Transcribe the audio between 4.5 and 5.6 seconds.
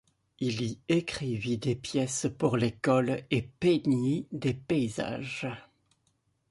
paysages.